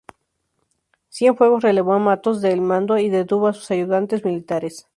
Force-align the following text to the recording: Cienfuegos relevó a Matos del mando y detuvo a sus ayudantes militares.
Cienfuegos 1.11 1.61
relevó 1.61 1.93
a 1.93 1.99
Matos 1.99 2.41
del 2.41 2.59
mando 2.59 2.97
y 2.97 3.09
detuvo 3.11 3.45
a 3.45 3.53
sus 3.53 3.69
ayudantes 3.69 4.25
militares. 4.25 4.87